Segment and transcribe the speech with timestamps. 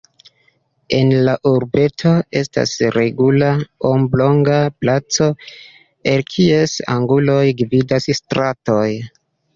[0.99, 3.51] En la urbeto estas regula
[3.91, 5.29] oblonga placo,
[6.15, 8.85] el kies anguloj gvidas stratoj.